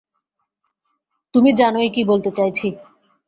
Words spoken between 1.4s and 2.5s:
জানোই কী বলতে